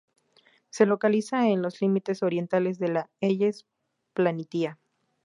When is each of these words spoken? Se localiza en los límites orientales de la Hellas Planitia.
Se 0.71 0.87
localiza 0.87 1.47
en 1.49 1.61
los 1.61 1.79
límites 1.79 2.23
orientales 2.23 2.79
de 2.79 2.87
la 2.87 3.09
Hellas 3.19 3.67
Planitia. 4.15 4.79